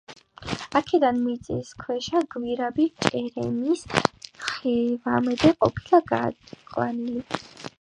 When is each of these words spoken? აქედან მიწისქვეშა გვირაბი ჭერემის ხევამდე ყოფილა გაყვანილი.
აქედან 0.77 1.17
მიწისქვეშა 1.25 2.21
გვირაბი 2.35 2.87
ჭერემის 3.07 3.85
ხევამდე 4.47 5.53
ყოფილა 5.61 6.01
გაყვანილი. 6.13 7.25